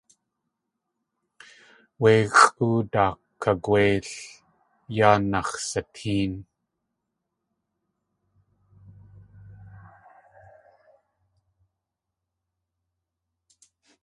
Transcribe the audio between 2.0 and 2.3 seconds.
Wéi